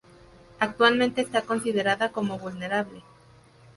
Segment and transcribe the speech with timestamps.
[0.57, 3.03] Actualmente está considerada como "vulnerable".